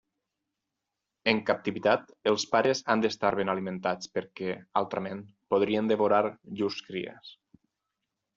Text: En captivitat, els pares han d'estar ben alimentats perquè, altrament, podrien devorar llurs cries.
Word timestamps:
En 1.33 1.41
captivitat, 1.49 2.07
els 2.31 2.45
pares 2.53 2.81
han 2.93 3.03
d'estar 3.03 3.31
ben 3.41 3.53
alimentats 3.53 4.11
perquè, 4.17 4.57
altrament, 4.83 5.23
podrien 5.55 5.93
devorar 5.93 6.23
llurs 6.33 6.81
cries. 6.89 7.33